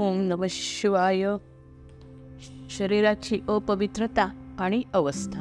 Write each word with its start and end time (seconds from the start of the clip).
ओम 0.00 0.20
नम 0.20 0.44
शिवाय. 0.48 1.26
शरीराची 2.70 3.40
अपवित्रता 3.48 4.56
आणि 4.58 4.82
अवस्था. 4.92 5.40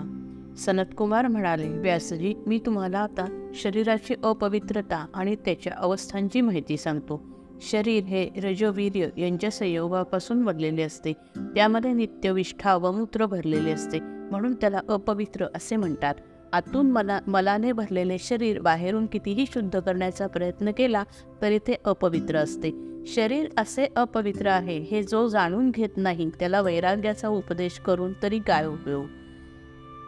सनतकुमार 0.57 1.27
म्हणाले 1.27 1.67
व्यासजी 1.67 2.33
मी 2.47 2.59
तुम्हाला 2.65 2.99
आता 2.99 3.51
शरीराची 3.53 4.13
अपवित्रता 4.23 5.05
आणि 5.13 5.35
त्याच्या 5.35 5.73
अवस्थांची 5.77 6.41
माहिती 6.41 6.77
सांगतो. 6.77 7.21
शरीर 7.61 8.03
हे 8.03 8.29
रजवीर्य 8.35 9.07
यांच्या 9.17 9.51
संयोगापासून 9.51 10.45
बनलेले 10.45 10.81
असते. 10.81 11.13
त्यामध्ये 11.37 11.93
नित्यविष्ठा 11.93 12.75
व 12.75 12.91
मूत्र 12.91 13.25
भरलेले 13.25 13.71
असते. 13.71 13.99
म्हणून 13.99 14.53
त्याला 14.53 14.79
अपवित्र 14.89 15.45
असे 15.55 15.75
म्हणतात. 15.75 16.15
आतून 16.53 16.91
मला 16.91 17.19
मलाने 17.27 17.71
भरलेले 17.71 18.17
शरीर 18.19 18.59
बाहेरून 18.59 19.05
कितीही 19.05 19.45
शुद्ध 19.53 19.79
करण्याचा 19.79 20.27
प्रयत्न 20.27 20.71
केला 20.71 21.03
तरी 21.41 21.57
ते 21.57 21.75
अपवित्र 21.85 22.35
असते. 22.35 22.88
शरीर 23.07 23.47
असे 23.57 23.87
अपवित्र 23.95 24.47
आहे 24.47 24.79
हे 24.79 25.03
जो 25.03 25.27
जाणून 25.27 25.71
घेत 25.71 25.89
नाही 25.97 26.29
त्याला 26.39 26.61
वैराग्याचा 26.61 27.27
उपदेश 27.27 27.79
करून 27.79 28.13
तरी 28.23 28.39
काय 28.39 28.65
उपयोग? 28.65 29.05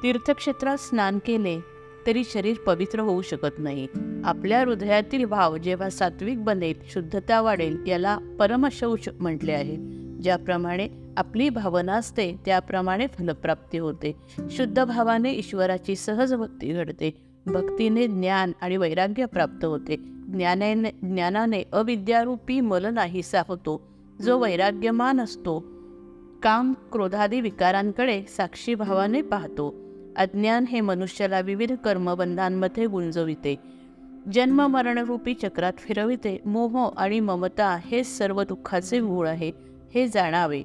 तीर्थक्षेत्रात 0.04 0.78
स्नान 0.78 1.20
केले 1.26 1.60
तरी 2.08 2.24
शरीर 2.24 2.58
पवित्र 2.58 3.00
होऊ 3.00 3.22
शकत 3.22 3.56
नाही. 3.58 3.88
आपल्या 4.24 4.62
हृदयातील 4.62 5.26
भाव 5.26 5.58
जेव्हा 5.58 5.90
सात्विक 5.90 6.44
बनेल 6.44 6.74
शुद्धता 6.90 7.42
वाढेल 7.42 7.84
याला 7.88 8.18
परमशौच 8.40 9.10
म्हटले 9.20 9.52
आहे. 9.52 9.76
ज्याप्रमाणे 10.22 10.88
आपली 11.18 11.50
भावना 11.50 11.94
असते 11.94 12.40
त्याप्रमाणे 12.46 13.08
फलप्राप्ती 13.08 13.78
होते. 13.78 14.16
शुद्ध 14.50 14.84
भावाने 14.84 15.32
ईश्वराची 15.32 15.96
सहज 15.96 16.34
भक्ती 16.34 16.74
घडते. 16.74 17.22
भक्तीने 17.46 18.08
ज्ञान 18.08 18.52
आणि 18.62 18.78
वैराग्य 18.78 19.26
प्राप्त 19.26 19.66
होते. 19.66 20.21
ज्ञानाने 20.34 20.92
ज्ञानाने 21.02 21.64
अविद्यारूपी 21.74 22.62
मल 22.62 22.86
नाहीसा 22.86 23.42
होतो. 23.48 23.88
जो 24.22 24.40
वैराग्यमान 24.40 25.22
असतो. 25.22 25.60
काम 26.44 26.74
क्रोधादी 26.92 27.42
विकारांकडे 27.42 28.24
साक्षी 28.24 28.76
भावाने 28.76 29.22
पाहतो. 29.22 29.76
अज्ञान 30.16 30.66
हे 30.66 30.82
मनुष्याला 30.82 31.40
विविध 31.40 31.74
कर्मबंधांमध्ये 31.74 32.88
गुंजविते. 32.88 33.56
जन्म 34.34 34.62
मरणरूपी 34.62 35.34
चक्रात 35.34 35.74
फिरविते. 35.78 36.42
मोह 36.46 36.90
आणि 36.98 37.20
ममता 37.20 37.78
हे 37.86 38.04
सर्व 38.04 38.44
दुःखाचे 38.44 39.00
मूळ 39.00 39.28
आहे 39.28 39.52
हे 39.96 40.08
जाणावे. 40.08 40.62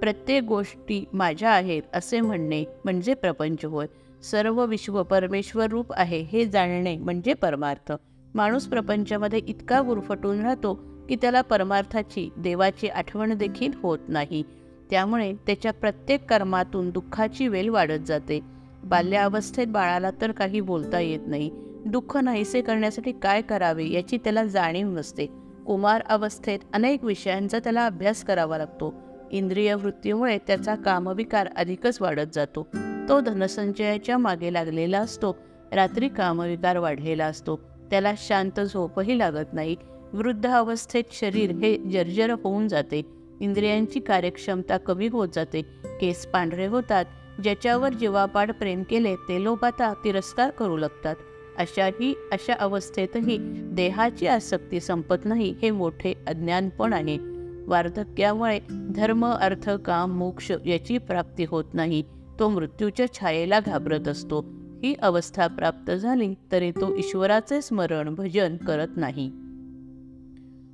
प्रत्येक 0.00 0.42
गोष्टी 0.42 1.04
माझ्या 1.12 1.50
आहेत 1.50 1.82
असे 1.92 2.20
म्हणणे 2.20 2.64
म्हणजे 2.84 3.14
प्रपंच 3.14 3.64
होय. 3.64 3.86
सर्व 4.22 4.64
विश्व 4.64 5.02
परमेश्वर 5.02 5.66
रूप 5.66 5.92
आहे 5.92 6.20
हे 6.20 6.46
जाणणे 6.46 6.96
म्हणजे 6.96 7.34
परमार्थ. 7.34 7.92
माणूस 8.34 8.66
प्रपंचामध्ये 8.66 9.38
इतका 9.38 9.80
गुरफटून 9.80 10.40
राहतो 10.40 10.74
की 11.08 11.16
त्याला 11.16 11.40
परमार्थाची 11.40 12.30
देवाची 12.38 12.88
आठवण 12.88 13.34
देखील 13.34 13.72
होत 13.82 13.98
नाही. 14.08 14.42
त्यामुळे 14.90 15.32
त्याच्या 15.46 15.72
प्रत्येक 15.72 16.30
कर्मातून 16.30 16.90
दुःखाची 16.90 17.48
वेल 17.48 17.68
वाढत 17.68 18.06
जाते. 18.06 18.40
बाल्यावस्थेत 18.84 19.66
बाळाला 19.66 20.10
तर 20.20 20.32
काही 20.32 20.60
बोलता 20.60 21.00
येत 21.00 21.20
नाही. 21.26 21.50
दुःख 21.86 22.16
नाहीसे 22.16 22.62
करण्यासाठी 22.62 23.12
काय 23.12 23.42
करावे 23.42 23.88
याची 23.88 24.16
त्याला 24.16 24.44
जाणीव 24.44 24.90
नसते. 24.90 25.26
कुमार 25.66 26.00
अवस्थेत 26.00 26.58
अनेक 26.72 27.04
विषयांचा 27.04 27.58
त्याला 27.58 27.86
अभ्यास 27.86 28.24
करावा 28.24 28.58
लागतो. 28.58 28.94
इंद्रिय 29.30 29.74
वृत्तीमुळे 29.74 30.38
त्याचा 30.38 30.74
कामविकार 30.74 31.48
अधिकच 31.56 31.98
वाढत 32.00 32.34
जातो. 32.34 32.66
तो 33.08 33.20
धनसंचयाच्या 33.20 34.18
मागे 34.18 34.52
लागलेला 34.52 34.98
असतो. 34.98 35.36
रात्री 35.72 36.08
कामविकार 36.08 36.78
वाढलेला 36.78 37.26
असतो. 37.26 37.75
त्याला 37.90 38.12
शांत 38.16 38.60
झोपही 38.60 39.18
लागत 39.18 39.52
नाही. 39.52 39.76
वृद्ध 40.12 40.46
अवस्थेत 40.46 41.04
शरीर 41.12 41.50
हे 41.50 41.76
जर्जर 41.76 42.30
होऊन 42.30 42.68
जाते. 42.68 43.02
इंद्रियांची 43.40 44.00
कार्यक्षमता 44.00 44.76
कमी 44.76 45.08
होत 45.08 45.28
जाते. 45.34 45.62
केस 46.00 46.26
पांढरे 46.26 46.66
होतात. 46.66 47.04
ज्याच्यावर 47.42 47.92
जीवापाड 47.92 48.52
प्रेम 48.52 48.82
केले 48.82 49.16
ते 49.16 49.44
लोक 49.44 49.64
आता 49.64 49.94
तिरस्कार 49.94 50.50
करू 50.50 50.76
लागतात. 50.76 51.16
अशाही 51.58 52.14
अशा 52.32 52.52
अवस्थेतही 52.52 53.38
देहाची 53.72 54.26
आसक्ती 54.26 54.80
संपत 54.80 55.16
नाही 55.24 55.54
हे 55.62 55.70
मोठे 55.70 56.14
अज्ञानपण 56.26 56.92
आहे. 56.92 57.18
वार्धक्यामुळे 57.66 58.60
धर्म 58.70 59.26
अर्थ 59.26 59.70
काम 59.70 60.12
मोक्ष 60.18 60.52
याची 60.66 60.98
प्राप्ती 60.98 61.44
होत 61.44 61.64
नाही. 61.72 62.02
तो 62.38 62.48
मृत्यूच्या 62.48 63.12
छायेला 63.12 63.60
घाबरत 63.60 64.08
असतो. 64.08 64.44
ही 64.82 64.94
अवस्था 64.94 65.46
प्राप्त 65.46 65.90
झाली 65.90 66.34
तरी 66.52 66.70
तो 66.70 66.96
ईश्वराचे 66.96 67.62
स्मरण 67.62 68.14
भजन 68.14 68.56
करत 68.56 68.96
नाही. 68.96 69.30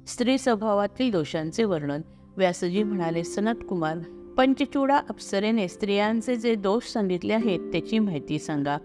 स्त्री 0.06 0.38
स्वभावातील 0.38 1.10
दोषांचे 1.10 1.64
वर्णन 1.64 2.00
व्यासजी 2.36 2.82
म्हणाले 2.82 3.24
सनत 3.24 3.64
कुमार 3.68 3.98
पंचचूडा 4.36 4.96
अप्सरेने 4.96 5.68
स्त्रियांचे 5.68 6.36
जे 6.36 6.54
दोष 6.54 6.84
सांगितले 6.84 7.32
आहेत 7.32 7.60
त्याची 7.72 7.98
माहिती 7.98 8.38
सांगा. 8.38 8.76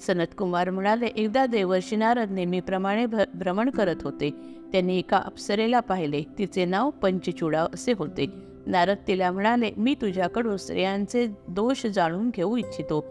सनत 0.00 0.34
कुमार 0.38 0.70
म्हणाले 0.70 1.06
एकदा 1.06 1.46
देवर्षी 1.46 1.96
नारद 1.96 2.30
नेहमीप्रमाणे 2.30 3.06
भ 3.06 3.16
भ्रमण 3.34 3.70
करत 3.70 3.96
होते. 4.02 4.30
त्यांनी 4.72 4.98
एका 4.98 5.16
अप्सरेला 5.16 5.80
पाहिले. 5.80 6.22
तिचे 6.38 6.64
नाव 6.64 6.90
पंचचूडा 6.90 7.66
असे 7.74 7.92
होते. 7.98 8.26
नारद 8.66 8.96
तिला 9.08 9.30
म्हणाले 9.30 9.70
मी 9.76 9.94
तुझ्याकडून 9.94 10.56
स्त्रियांचे 10.56 11.26
दोष 11.48 11.86
जाणून 11.86 12.30
घेऊ 12.30 12.56
इच्छितो. 12.56 13.04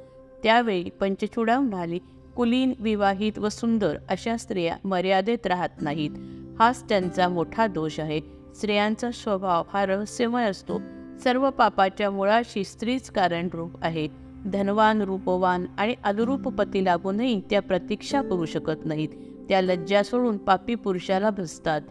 त्यावेळी 0.44 0.90
पंचचूडा 0.90 1.59
म्हणाली 1.59 2.00
कुलीन 2.35 2.74
विवाहित 2.79 3.40
व 3.40 3.50
सुंदर 3.50 3.97
अशा 4.09 4.38
स्त्रिया 4.38 4.78
मर्यादेत 4.84 5.47
राहत 5.47 5.81
नाहीत. 5.81 6.12
हाच 6.59 6.90
त्यांचा 6.90 7.28
मोठा 7.28 7.68
दोष 7.68 8.00
आहे. 8.00 8.19
स्त्रियांचा 8.56 9.12
स्वभाव 9.12 9.63
हा 9.74 9.85
रहस्यमय 9.85 10.44
असतो. 10.44 10.81
सर्व 11.24 11.50
पापाच्या 11.50 12.12
मुळाशी 12.12 12.63
स्त्रीच 12.63 13.09
कारणरूप 13.09 13.84
आहे. 13.84 14.07
धनवान 14.46 15.01
रूपवान 15.01 15.66
आणि 15.78 15.96
अनुरूप 16.03 16.41
पती 16.41 16.85
लागूनही 16.85 17.41
त्या 17.50 17.62
प्रतीक्षा 17.62 18.22
करू 18.22 18.46
शकत 18.46 18.85
नाहीत. 18.85 19.09
त्या 19.50 19.62
लज्जा 19.62 20.03
सोडून 20.03 20.38
पापी 20.38 20.75
पुरुषाला 20.75 21.30
भसतात 21.30 21.81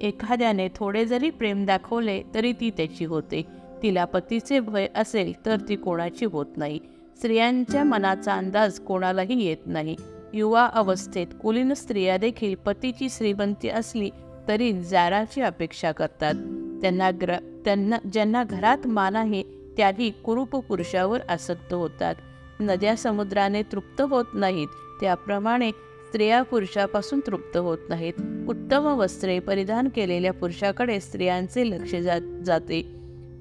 एखाद्याने 0.00 0.68
थोडे 0.76 1.04
जरी 1.04 1.30
प्रेम 1.30 1.66
दाखवले 1.66 2.22
तरी 2.34 2.52
ती 2.52 2.70
त्याची 2.70 3.04
होते. 3.04 3.42
तिला 3.82 4.04
पतीचे 4.04 4.60
भय 4.60 4.86
असेल 4.94 5.32
तर 5.46 5.56
ती 5.68 5.76
कोणाची 5.76 6.24
होत 6.24 6.46
नाही. 6.56 6.78
स्त्रियांच्या 7.18 7.84
मनाचा 7.84 8.34
अंदाज 8.34 8.80
कोणालाही 8.80 9.44
येत 9.44 9.56
नाही. 9.66 9.96
युवा 10.34 10.66
अवस्थेत 10.66 11.26
कुलीन 11.42 11.74
स्त्रिया 11.74 12.16
देखील 12.16 12.54
पतीची 12.54 13.08
श्रीमंती 13.10 13.68
असली 13.68 14.10
तरी 14.48 14.82
जाराची 14.82 15.40
अपेक्षा 15.40 15.92
करतात. 15.92 16.34
त्यांना 16.82 17.10
ग्र 17.10 17.36
त्यांना 17.64 17.98
ज्यांना 18.12 18.44
घरात 18.44 18.86
मान 18.86 19.16
आहे 19.16 19.42
त्याही 19.76 20.10
कुरूप 20.10 20.56
पुरुषावर 20.56 21.20
आसक्त 21.28 21.72
होतात. 21.72 22.14
नद्या 22.60 22.96
समुद्राने 22.96 23.62
तृप्त 23.62 24.00
होत 24.00 24.24
नाहीत. 24.34 24.68
त्याप्रमाणे 25.00 25.70
स्त्रिया 25.70 26.42
पुरुषापासून 26.42 27.20
तृप्त 27.26 27.56
होत 27.56 27.78
नाहीत. 27.88 28.14
उत्तम 28.48 28.86
वस्त्रे 28.86 29.38
परिधान 29.38 29.88
केलेल्या 29.88 30.32
पुरुषाकडे 30.32 31.00
स्त्रियांचे 31.00 31.70
लक्ष 31.70 31.94
जा 31.94 32.18
जाते. 32.18 32.97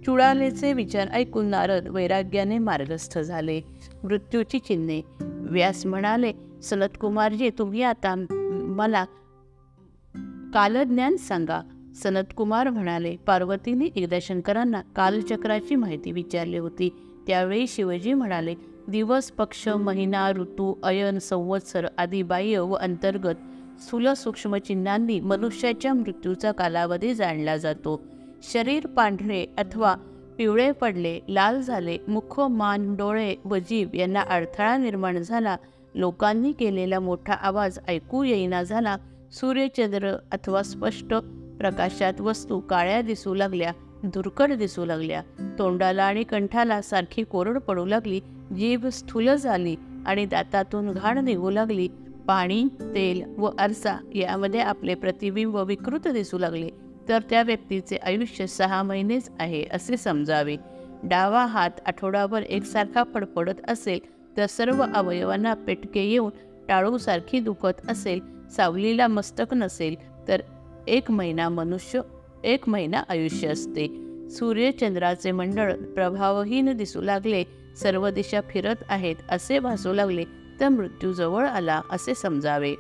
चुडालेचे 0.08 0.74
विचार 0.74 1.08
ऐकून 1.08 1.46
नारद 1.46 1.88
वैराग्याने 1.88 2.58
मार्गस्थ 2.58 3.20
झाले. 3.20 3.62
मृत्यूची 4.04 4.60
चिन्हे. 4.60 5.02
व्यास 5.22 5.86
म्हणाले 5.86 6.34
सनतकुमारजी 6.64 7.50
तुम्ही 7.50 7.82
आता 7.82 8.26
मला 8.78 9.06
कालज्ञान 10.54 11.16
सांगा. 11.16 11.62
सनतकुमार 12.04 12.70
म्हणाले 12.70 13.16
पार्वतीने 13.16 13.86
एकदा 13.86 14.18
शंकरांना 14.22 14.82
कालचक्राची 14.96 15.76
माहिती 15.76 16.12
विचारली 16.12 16.58
होती. 16.58 16.90
त्यावेळी 17.28 17.68
शिवजी 17.68 18.14
म्हणाले 18.14 18.56
दिवस 18.88 19.32
पक्ष 19.32 19.68
महिना 19.68 20.32
ऋतू 20.32 20.76
अयन 20.84 21.20
संवत्सर 21.20 21.88
आदी 21.98 22.24
बाह्य 22.24 22.60
व 22.60 22.74
अंतर्गत 22.74 23.36
स्थूल 23.82 24.08
सूक्ष्म 24.14 24.58
चिन्हांनी 24.58 25.20
मनुष्याच्या 25.20 25.94
मृत्यूचा 25.94 26.52
कालावधी 26.52 27.14
जाणला 27.14 27.58
जातो. 27.58 28.02
शरीर 28.44 28.88
पांढरे 28.88 29.46
अथवा 29.58 29.96
पिवळे 30.38 30.72
पडले 30.72 31.20
लाल 31.30 31.62
झाले 31.62 31.98
मुख 32.08 32.40
मान 32.40 32.96
डोळे 32.96 33.36
व 33.46 33.56
जीभ 33.56 33.96
यांना 33.96 34.22
अडथळा 34.22 34.78
निर्माण 34.78 35.18
झाला. 35.18 35.58
लोकांनी 35.96 36.52
केलेला 36.52 37.00
मोठा 37.00 37.34
आवाज 37.34 37.80
ऐकू 37.88 38.24
येईना 38.24 38.64
झाला. 38.64 38.98
सूर्यचंद्र 39.32 40.16
अथवा 40.32 40.64
स्पष्ट 40.64 41.14
प्रकाशात 41.60 42.22
वस्तू 42.22 42.60
काळ्या 42.60 43.02
दिसू 43.02 43.34
लागल्या 43.34 43.72
धुरकट 44.04 44.52
दिसू 44.52 44.86
लागल्या. 44.86 45.22
तोंडाला 45.60 46.04
आणि 46.04 46.24
कंठाला 46.24 46.82
सारखी 46.82 47.24
कोरड 47.24 47.58
पडू 47.58 47.86
लागली. 47.86 48.20
जीभ 48.58 48.88
स्थूल 48.88 49.30
झाली 49.30 49.76
आणि 50.06 50.26
दातातून 50.26 50.92
घाण 50.92 51.18
निघू 51.18 51.50
लागली. 51.50 51.88
पाणी 52.28 52.64
तेल 52.82 53.24
व 53.38 53.50
आरसा 53.60 53.98
यामध्ये 54.16 54.60
आपले 54.60 54.96
प्रतिबिंब 54.96 55.58
विकृत 55.58 56.08
दिसू 56.08 56.38
लागले. 56.38 56.70
तर 57.10 57.20
त्या 57.30 57.44
व्यक्तीचे 57.44 57.98
आयुष्य 57.98 58.48
सहा 58.48 58.84
महिनेच 58.84 59.30
आहे 59.40 59.66
असे 59.72 59.98
समजावे. 59.98 60.56
डावा 61.04 61.46
हात 61.46 61.72
आठवडाभर 61.86 62.42
एकसारखा 62.42 63.04
फडफडत 63.14 63.70
असेल 63.70 64.00
तर 64.38 64.46
सर्व 64.46 64.84
अवयवांना 64.96 65.54
पेटके 65.54 66.04
येऊन 66.04 66.32
टाळूसारखी 66.68 67.40
दुखत 67.40 67.90
असेल 67.90 68.20
सावलीला 68.50 69.08
मस्तक 69.08 69.54
नसेल 69.54 69.96
तर 70.28 70.42
एक 70.88 71.12
महिना 71.12 71.50
मनुष्य 71.50 72.02
एक 72.44 72.70
महिना 72.70 73.04
आयुष्य 73.10 73.48
असते. 73.48 73.88
सूर्यचंद्राचे 74.30 75.32
मंडळ 75.32 75.74
प्रभावहीन 75.74 76.74
दिसू 76.78 77.02
लागले 77.02 77.44
सर्व 77.78 78.10
दिशा 78.10 78.42
फिरत 78.50 78.76
आहेत 78.90 79.16
असे 79.30 79.60
भासू 79.60 79.94
लागले 79.94 80.24
तर 80.60 80.70
मृत्यू 80.70 81.14
जवळ 81.14 81.48
आला 81.48 81.82
असे 81.92 82.16
समजावे. 82.16 82.74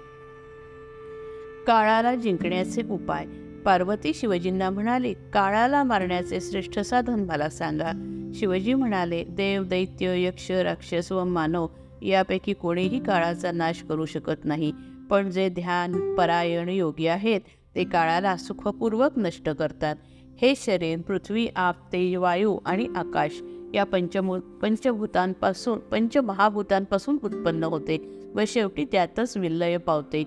काळाला 1.68 2.16
जिंकण्याचे 2.16 2.82
उपाय. 2.90 3.26
पार्वती 3.68 4.14
शिवजींना 4.14 4.70
म्हणाले 4.70 5.12
काळाला 5.34 5.84
मारण्याचे 5.84 6.40
श्रेष्ठ 6.42 6.80
साधन 6.80 7.24
मला 7.24 7.50
सांगा. 7.50 7.92
शिवजी 8.36 8.74
म्हणाले 8.74 9.24
देव 9.30 9.64
दैत्य 9.64 10.14
यक्ष 10.24 10.52
राक्षस 10.52 11.12
व 11.12 11.24
मानव 11.24 11.68
यापैकी 12.02 12.54
कोणीही 12.54 13.00
काळाचा 13.04 13.52
नाश 13.52 13.82
करू 13.90 14.06
शकत 14.06 14.46
नाही 14.46 14.72
पण 15.10 15.30
जे 15.30 15.50
ध्यान 15.50 16.16
परायण 16.16 16.70
योगी 16.70 17.08
आहेत 17.08 17.42
ते 17.76 17.84
काळाला 17.84 18.36
सुखपूर्वक 18.38 19.18
नष्ट 19.18 19.50
करतात. 19.50 19.96
हे 20.42 20.54
शरीर 20.58 21.02
पृथ्वी 21.02 21.48
आप 21.56 21.76
तेज 21.94 22.16
वायू 22.16 22.58
आणि 22.66 22.88
आकाश 22.96 23.42
या 23.74 23.84
पंचमू 23.84 24.40
पंचभूतांपासून 24.62 25.80
पंचमहाभूतांपासून 25.80 27.18
उत्पन्न 27.24 27.64
होते 27.64 27.98
व 28.36 28.42
शेवटी 28.48 28.86
त्यातच 28.92 29.38
विलय 29.38 29.78
पावते. 29.78 30.24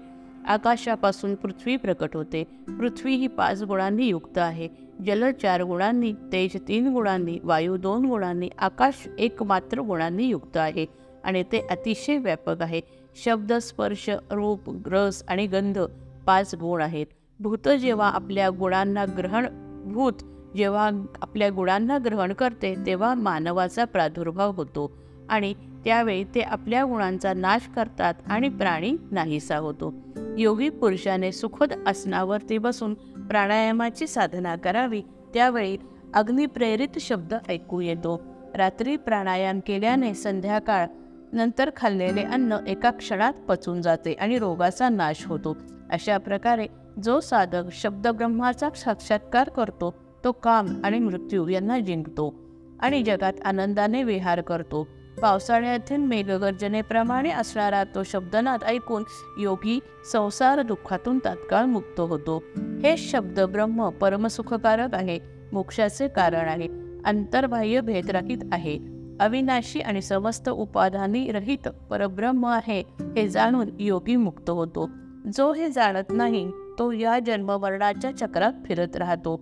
आकाशापासून 0.47 1.35
पृथ्वी 1.35 1.77
प्रकट 1.77 2.17
होते. 2.17 2.45
पृथ्वी 2.69 3.15
ही 3.15 3.27
पाच 3.27 3.63
गुणांनी 3.63 4.07
युक्त 4.07 4.39
आहे. 4.39 4.69
जल 5.07 5.31
चार 5.43 5.63
गुणांनी 5.63 6.13
तेज 6.13 6.57
तीन 6.69 6.93
गुणांनी 6.93 7.39
वायू 7.45 7.77
दोन 7.77 8.05
गुणांनी 8.05 8.49
आकाश 8.59 9.09
एकमात्र 9.19 9.81
गुणांनी 9.81 10.25
युक्त 10.25 10.57
आहे 10.57 10.87
आणि 11.25 11.43
ते 11.43 11.67
अतिशय 11.71 12.17
व्यापक 12.17 12.63
आहे. 12.63 12.81
शब्द 13.25 13.53
स्पर्श 13.53 14.11
रूप 14.31 14.89
रस 14.89 15.23
आणि 15.29 15.47
गंध 15.47 15.79
पाच 16.27 16.55
गुण 16.55 16.83
आहेत. 16.83 17.07
भूत 17.41 17.69
जेव्हा 17.69 18.09
आपल्या 18.09 18.51
गुणांना 18.51 19.05
ग्रहण 19.19 19.47
भूत 19.93 20.13
जेव्हा 20.57 20.91
आपल्या 21.23 21.51
गुणांना 21.51 21.99
ग्रहण 22.05 22.33
करते 22.33 22.75
तेव्हा 22.87 23.15
मानवाचा 23.15 23.85
प्रादुर्भाव 23.85 24.53
होतो. 24.53 24.93
आणि 25.31 25.55
त्यावेळी 25.85 26.25
ते 26.25 26.41
आपल्या 26.41 26.85
गुणांचा 26.85 27.33
नाश 27.33 27.69
करतात 27.77 28.15
आणि 28.27 28.49
प्राणी 28.49 28.97
नाहीसा 29.11 29.57
होतो. 29.57 29.95
योगी 30.39 30.69
पुरुषाने 30.69 31.33
सुखद 31.33 31.73
आसनावरती 31.87 32.59
बसून 32.59 32.95
प्राणायामाची 33.29 34.07
साधना 34.07 34.57
करावी 34.57 35.03
त्यावेळी 35.35 35.77
अग्निप्रेरित 36.15 36.99
शब्द 37.01 37.35
ऐकू 37.49 37.81
येतो. 37.81 38.21
रात्री 38.55 38.97
प्राणायाम 38.97 39.61
केल्याने 39.67 40.15
संध्याकाळ 40.15 40.87
नंतर 41.33 41.71
खाल्लेले 41.77 42.23
अन्न 42.23 42.57
एका 42.69 42.91
क्षणात 42.91 43.33
पचून 43.49 43.83
जाते 43.83 44.13
आणि 44.13 44.39
रोगाचा 44.39 44.89
नाश 44.89 45.27
होतो. 45.27 45.57
अशा 45.91 46.19
प्रकारे 46.19 46.67
जो 47.03 47.21
साधक 47.21 47.73
शब्दब्रह्माचा 47.73 48.71
साक्षात्कार 48.71 49.49
करतो 49.49 49.95
तो 50.25 50.33
काम 50.33 50.67
आणि 50.85 50.99
मृत्यू 50.99 51.49
यांना 51.49 51.79
जिंकतो 51.79 52.35
आणि 52.81 53.03
जगात 53.03 53.33
आनंदाने 53.45 54.03
विहार 54.03 54.41
करतो. 54.41 54.87
पावसाळ्यातील 55.23 55.97
मेघगर्जनेप्रमाणे 55.97 57.31
असणारा 57.31 57.85
तो 57.85 58.03
शब्दनाद 58.03 58.65
ऐकून 58.65 59.05
योगी 59.39 59.81
संसार 60.13 60.63
दुःखातून 60.63 61.19
तात्काळ 61.19 61.65
मुक्त 61.65 62.01
होतो. 62.01 62.43
हे 62.57 62.97
शब्द 62.97 63.41
ब्रह्म 63.41 63.89
परमसुखकारक 63.89 64.95
आहे 64.95 65.19
मोक्षाचे 65.53 66.09
कारण 66.09 66.49
आहे 66.49 66.69
अंतर्बाह्य 67.05 67.81
भेदरहित 67.81 68.39
आहे. 68.53 68.79
अविनाशी 69.21 69.81
आणि 69.81 70.03
समस्त 70.03 70.49
उपाधानी 70.49 71.33
रहित 71.33 71.69
परब्रह्म 71.69 72.47
आहे 72.47 72.81
हे 73.01 73.29
जाणून 73.29 73.69
योगी 73.79 74.17
मुक्त 74.17 74.51
होतो. 74.51 74.91
जो 75.37 75.53
हे 75.53 75.69
जाणत 75.69 76.05
नाही 76.11 76.51
तो 76.79 76.93
या 76.93 77.19
जन्मवर्णाच्या 77.19 78.17
चक्रात 78.17 78.53
फिरत 78.65 78.97
राहतो. 78.97 79.41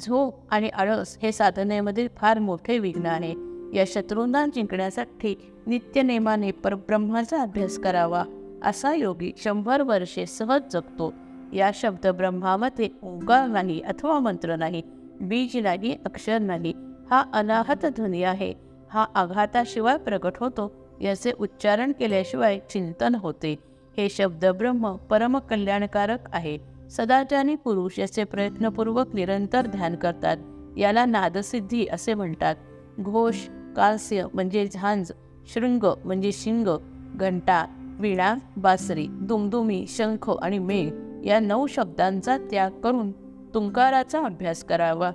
झोप 0.00 0.52
आणि 0.52 0.68
आळस 0.68 1.18
हे 1.22 1.32
साधनेमध्ये 1.32 2.08
फार 2.16 2.38
मोठे 2.38 2.78
विघ्न 2.78 3.06
आहे. 3.06 3.49
या 3.74 3.84
शत्रूंना 3.86 4.46
जिंकण्यासाठी 4.46 5.52
नित्यनेमाने 5.66 6.50
परब्रह्माचा 6.50 7.42
अभ्यास 7.42 7.78
करावा 7.78 8.24
असा 8.62 8.94
योगी 8.94 9.32
शंभर 9.36 9.82
वर्षे 9.82 10.26
सहज 10.26 10.62
जगतो. 10.72 11.12
या 11.52 11.70
शब्द 11.74 12.06
ब्रह्मामध्ये 12.06 12.88
ओंकार 13.02 13.48
नाही 13.48 13.80
अथवा 13.80 14.18
मंत्र 14.18 14.56
नाही 14.56 14.82
बीज 15.20 15.56
नाही 15.56 15.96
अक्षर 16.04 16.38
नाही. 16.38 16.74
हा 17.10 17.24
अनाहत 17.32 17.86
ध्वनी 17.86 18.22
आहे. 18.22 18.54
हा 18.90 19.06
आघाताशिवाय 19.14 19.96
प्रकट 19.96 20.32
होतो 20.40 20.72
याचे 21.00 21.32
उच्चारण 21.32 21.92
केल्याशिवाय 21.92 22.58
चिंतन 22.70 23.14
होते. 23.14 23.58
हे 23.96 24.08
शब्द 24.08 24.46
ब्रह्म 24.46 24.96
परमकल्याणकारक 24.96 26.18
आहे. 26.32 26.58
सदाचारी 26.90 27.54
पुरुष 27.54 27.98
याचे 27.98 28.24
प्रयत्नपूर्वक 28.24 29.14
निरंतर 29.14 29.66
ध्यान 29.66 29.96
करतात. 29.96 30.36
याला 30.78 31.04
नादसिद्धी 31.04 31.86
असे 31.92 32.14
म्हणतात. 32.14 32.56
घोष 33.00 33.36
कांस्य 33.76 34.26
म्हणजे 34.34 34.68
झांज 34.72 35.12
शृंग 35.54 35.94
म्हणजे 36.04 36.32
शिंग 36.32 36.68
घंटा 37.14 37.66
वीणा 38.00 38.34
बासरी 38.56 39.06
दुमदुमी 39.10 39.84
शंख 39.88 40.30
आणि 40.42 40.58
मेघ 40.58 40.92
या 41.24 41.40
नऊ 41.40 41.66
शब्दांचा 41.66 42.38
त्याग 42.38 42.70
करून 42.70 43.12
तुंकाराचा 43.54 44.24
अभ्यास 44.24 44.64
करावा. 44.64 45.10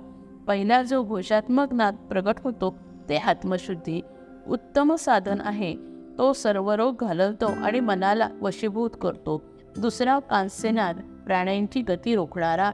पहिला 0.46 0.82
जो 0.82 1.04
घोषात्मक 1.04 1.74
नाद 1.74 1.96
प्रगट 1.96 2.34
होतो 2.44 2.76
ते 3.08 3.16
आत्मशुद्धी. 3.16 4.00
उत्तम 4.48 4.94
साधन 4.94 5.40
आहे. 5.40 5.76
तो 6.18 6.32
सर्व 6.32 6.72
रोग 6.72 6.96
घालवतो 7.00 7.46
आणि 7.46 7.80
मनाला 7.80 8.28
वशीभूत 8.42 8.90
करतो. 9.00 9.42
दुसरा 9.78 10.18
कांस्यनाद 10.18 11.00
प्राण्यांची 11.26 11.80
गती 11.80 12.14
रोखणारा 12.14 12.70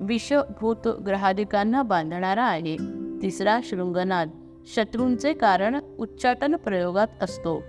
विषभूत 0.00 0.88
ग्रहादिकांना 0.88 1.82
बांधणारा 1.82 2.44
आहे. 2.44 2.76
तिसरा 3.22 3.60
शृंगनाद 3.64 4.30
शत्रूंचे 4.74 5.32
कारण 5.32 5.80
उच्चाटन 5.98 6.54
प्रयोगात 6.54 7.08
असतो. 7.22 7.62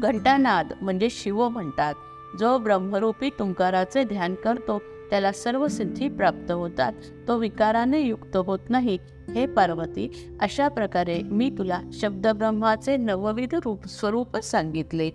घंटानाद 0.00 0.72
म्हणजे 0.82 1.08
शिव 1.10 1.48
म्हणतात. 1.48 1.94
जो 2.38 2.58
ब्रह्मरूपी 2.58 3.30
तुंकाराचे 3.30 4.04
ध्यान 4.04 4.34
करतो 4.34 4.78
त्याला 5.10 5.32
सर्व 5.32 5.68
सिद्धी 5.68 6.08
प्राप्त 6.08 6.50
होतात. 6.50 6.92
तो 7.28 7.38
विकाराने 7.38 8.00
युक्त 8.00 8.36
होत 8.36 8.58
नाही. 8.68 8.98
हे 9.34 9.46
पार्वती 9.46 10.28
अशा 10.40 10.68
प्रकारे 10.68 11.22
मी 11.22 11.50
तुला 11.58 11.80
शब्दब्रह्माचे 11.92 12.96
नवविध 12.96 13.54
रूप 13.54 13.86
स्वरूप 13.86 14.36
सांगितले. 14.36 15.10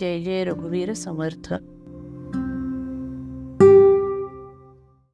जय 0.00 0.20
जय 0.20 0.44
रघुवीर 0.44 0.92
समर्थ. 0.92 1.54